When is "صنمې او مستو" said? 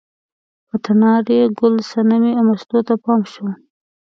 1.89-2.79